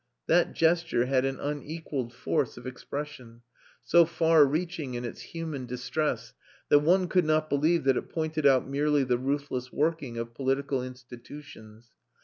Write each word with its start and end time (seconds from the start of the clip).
That 0.25 0.53
gesture 0.55 1.05
had 1.05 1.25
an 1.25 1.39
unequalled 1.39 2.11
force 2.11 2.57
of 2.57 2.65
expression, 2.65 3.43
so 3.83 4.03
far 4.03 4.45
reaching 4.47 4.95
in 4.95 5.05
its 5.05 5.21
human 5.21 5.67
distress 5.67 6.33
that 6.69 6.79
one 6.79 7.07
could 7.07 7.23
not 7.23 7.51
believe 7.51 7.83
that 7.83 7.97
it 7.97 8.09
pointed 8.09 8.47
out 8.47 8.67
merely 8.67 9.03
the 9.03 9.19
ruthless 9.19 9.71
working 9.71 10.17
of 10.17 10.33
political 10.33 10.81
institutions. 10.81 11.91